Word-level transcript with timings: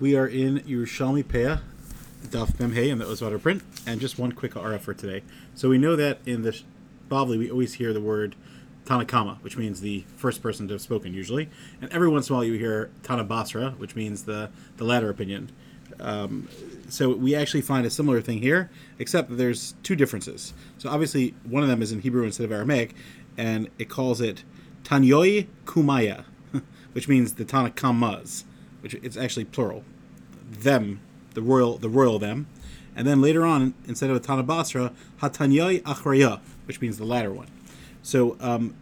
We 0.00 0.14
are 0.14 0.28
in 0.28 0.60
Yerushalmi 0.60 1.24
Peah, 1.24 1.60
Daf 2.28 2.52
Memhei, 2.52 2.92
and 2.92 3.00
that 3.00 3.08
was 3.08 3.20
auto 3.20 3.36
print. 3.36 3.64
And 3.84 4.00
just 4.00 4.16
one 4.16 4.30
quick 4.30 4.52
RF 4.52 4.78
for 4.78 4.94
today. 4.94 5.24
So 5.56 5.68
we 5.68 5.76
know 5.76 5.96
that 5.96 6.20
in 6.24 6.42
the 6.42 6.56
Bavli, 7.10 7.36
we 7.36 7.50
always 7.50 7.74
hear 7.74 7.92
the 7.92 8.00
word 8.00 8.36
Tanna 8.84 9.04
Kamma, 9.04 9.42
which 9.42 9.56
means 9.56 9.80
the 9.80 10.04
first 10.14 10.40
person 10.40 10.68
to 10.68 10.74
have 10.74 10.82
spoken, 10.82 11.14
usually. 11.14 11.48
And 11.82 11.92
every 11.92 12.08
once 12.08 12.28
in 12.28 12.34
a 12.34 12.36
while 12.36 12.44
you 12.44 12.52
hear 12.52 12.90
Tanna 13.02 13.24
Basra, 13.24 13.72
which 13.78 13.96
means 13.96 14.22
the, 14.22 14.50
the 14.76 14.84
latter 14.84 15.10
opinion. 15.10 15.50
Um, 15.98 16.48
so 16.88 17.12
we 17.12 17.34
actually 17.34 17.62
find 17.62 17.84
a 17.84 17.90
similar 17.90 18.20
thing 18.20 18.40
here, 18.40 18.70
except 19.00 19.30
that 19.30 19.34
there's 19.34 19.74
two 19.82 19.96
differences. 19.96 20.54
So 20.78 20.90
obviously, 20.90 21.34
one 21.42 21.64
of 21.64 21.68
them 21.68 21.82
is 21.82 21.90
in 21.90 22.02
Hebrew 22.02 22.22
instead 22.22 22.44
of 22.44 22.52
Aramaic, 22.52 22.94
and 23.36 23.68
it 23.80 23.88
calls 23.88 24.20
it 24.20 24.44
Tanyoi 24.84 25.48
Kumaya, 25.64 26.22
which 26.92 27.08
means 27.08 27.34
the 27.34 27.44
Tanna 27.44 27.70
Kammas, 27.70 28.44
which 28.80 28.94
it's 28.94 29.16
actually 29.16 29.44
plural. 29.44 29.84
Them, 30.50 31.00
the 31.34 31.42
royal, 31.42 31.78
the 31.78 31.88
royal 31.88 32.18
them. 32.18 32.46
And 32.96 33.06
then 33.06 33.20
later 33.20 33.44
on, 33.44 33.74
instead 33.86 34.10
of 34.10 34.20
Tanna 34.22 34.42
Basra, 34.42 34.92
Hatanyoi 35.20 35.82
Achraya, 35.82 36.40
which 36.66 36.80
means 36.80 36.98
the 36.98 37.04
latter 37.04 37.32
one. 37.32 37.48
So 38.02 38.36
um, 38.40 38.74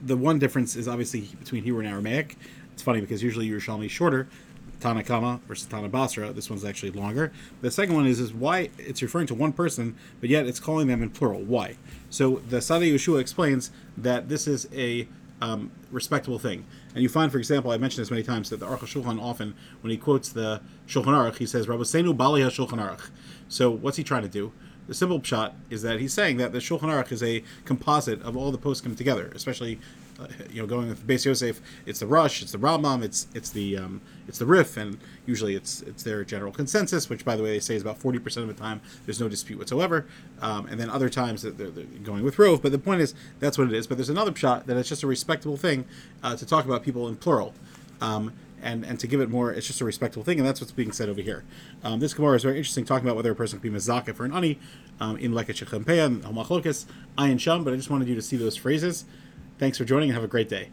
the 0.00 0.16
one 0.16 0.38
difference 0.38 0.76
is 0.76 0.88
obviously 0.88 1.22
between 1.38 1.64
Hebrew 1.64 1.80
and 1.80 1.88
Aramaic. 1.88 2.36
It's 2.72 2.82
funny 2.82 3.00
because 3.00 3.22
usually 3.22 3.48
Yerushalmi 3.48 3.86
is 3.86 3.92
shorter, 3.92 4.28
Tanna 4.80 5.02
Kamma 5.02 5.40
versus 5.42 5.66
Tanna 5.66 5.88
Basra. 5.88 6.32
This 6.32 6.48
one's 6.48 6.64
actually 6.64 6.92
longer. 6.92 7.32
The 7.60 7.70
second 7.70 7.94
one 7.94 8.06
is 8.06 8.18
is 8.18 8.32
why 8.32 8.70
it's 8.78 9.02
referring 9.02 9.26
to 9.26 9.34
one 9.34 9.52
person, 9.52 9.96
but 10.20 10.30
yet 10.30 10.46
it's 10.46 10.58
calling 10.58 10.86
them 10.86 11.02
in 11.02 11.10
plural. 11.10 11.42
Why? 11.42 11.76
So 12.08 12.36
the 12.48 12.58
Sde 12.58 12.94
Yehoshua 12.94 13.20
explains 13.20 13.70
that 13.96 14.28
this 14.28 14.46
is 14.46 14.66
a 14.72 15.06
um, 15.40 15.70
respectable 15.90 16.38
thing. 16.38 16.66
And 16.94 17.02
you 17.02 17.08
find, 17.08 17.30
for 17.32 17.38
example, 17.38 17.70
I 17.70 17.78
mentioned 17.78 18.02
this 18.02 18.10
many 18.10 18.22
times, 18.22 18.50
that 18.50 18.60
the 18.60 18.66
Aruch 18.66 18.80
Shulchan 18.80 19.20
often, 19.20 19.54
when 19.80 19.90
he 19.90 19.96
quotes 19.96 20.28
the 20.30 20.60
Shulchan 20.86 21.06
Aruch, 21.06 21.36
he 21.36 21.46
says, 21.46 21.66
Rabbeinu 21.66 22.16
Bali 22.16 22.42
Shulchan 22.42 22.78
Aruch. 22.78 23.10
So 23.48 23.70
what's 23.70 23.96
he 23.96 24.04
trying 24.04 24.22
to 24.22 24.28
do? 24.28 24.52
The 24.88 24.94
simple 24.94 25.22
shot 25.22 25.54
is 25.68 25.82
that 25.82 26.00
he's 26.00 26.12
saying 26.12 26.38
that 26.38 26.52
the 26.52 26.58
Shulchan 26.58 26.82
Aruch 26.82 27.12
is 27.12 27.22
a 27.22 27.44
composite 27.64 28.20
of 28.22 28.36
all 28.36 28.50
the 28.50 28.58
poskim 28.58 28.96
together, 28.96 29.30
especially 29.34 29.78
uh, 30.18 30.26
you 30.50 30.60
know 30.60 30.66
going 30.66 30.88
with 30.88 31.06
Beis 31.06 31.24
Yosef. 31.24 31.60
It's 31.86 32.00
the 32.00 32.06
Rosh, 32.06 32.42
it's 32.42 32.52
the 32.52 32.58
Rambam, 32.58 33.02
it's 33.02 33.26
it's 33.34 33.50
the 33.50 33.78
um, 33.78 34.00
it's 34.28 34.38
the 34.38 34.46
Rif, 34.46 34.76
and 34.76 34.98
usually 35.26 35.54
it's 35.54 35.82
it's 35.82 36.02
their 36.02 36.24
general 36.24 36.52
consensus, 36.52 37.08
which 37.08 37.24
by 37.24 37.36
the 37.36 37.42
way 37.42 37.50
they 37.50 37.60
say 37.60 37.76
is 37.76 37.82
about 37.82 37.98
forty 37.98 38.18
percent 38.18 38.48
of 38.48 38.54
the 38.54 38.60
time 38.60 38.80
there's 39.06 39.20
no 39.20 39.28
dispute 39.28 39.58
whatsoever, 39.58 40.06
um, 40.40 40.66
and 40.66 40.78
then 40.80 40.90
other 40.90 41.08
times 41.08 41.42
they're, 41.42 41.52
they're, 41.52 41.84
going 42.02 42.24
with 42.24 42.38
Rove. 42.38 42.60
But 42.62 42.72
the 42.72 42.78
point 42.78 43.00
is 43.00 43.14
that's 43.38 43.56
what 43.56 43.68
it 43.68 43.74
is. 43.74 43.86
But 43.86 43.96
there's 43.96 44.10
another 44.10 44.34
shot 44.34 44.66
that 44.66 44.76
it's 44.76 44.88
just 44.88 45.02
a 45.02 45.06
respectable 45.06 45.56
thing 45.56 45.84
uh, 46.22 46.36
to 46.36 46.44
talk 46.44 46.64
about 46.64 46.82
people 46.82 47.08
in 47.08 47.16
plural. 47.16 47.54
Um, 48.00 48.32
and 48.62 48.84
and 48.84 49.00
to 49.00 49.06
give 49.06 49.20
it 49.20 49.30
more, 49.30 49.52
it's 49.52 49.66
just 49.66 49.80
a 49.80 49.84
respectable 49.84 50.24
thing, 50.24 50.38
and 50.38 50.46
that's 50.46 50.60
what's 50.60 50.72
being 50.72 50.92
said 50.92 51.08
over 51.08 51.22
here. 51.22 51.44
Um, 51.82 52.00
this 52.00 52.14
Gemara 52.14 52.36
is 52.36 52.42
very 52.42 52.58
interesting, 52.58 52.84
talking 52.84 53.06
about 53.06 53.16
whether 53.16 53.32
a 53.32 53.34
person 53.34 53.58
can 53.58 53.72
be 53.72 53.76
mezaka 53.76 54.14
for 54.14 54.24
an 54.24 54.32
ani 54.32 54.58
um, 55.00 55.16
in 55.16 55.32
like 55.32 55.48
a 55.48 55.52
shechampeya, 55.54 56.20
homachlokas, 56.20 56.84
ayin 57.16 57.40
sham. 57.40 57.64
But 57.64 57.72
I 57.72 57.76
just 57.76 57.90
wanted 57.90 58.08
you 58.08 58.14
to 58.14 58.22
see 58.22 58.36
those 58.36 58.56
phrases. 58.56 59.04
Thanks 59.58 59.78
for 59.78 59.84
joining, 59.84 60.10
and 60.10 60.14
have 60.14 60.24
a 60.24 60.28
great 60.28 60.48
day. 60.48 60.68